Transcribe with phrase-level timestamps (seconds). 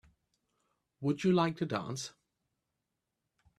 [1.01, 2.11] Would you like to dance?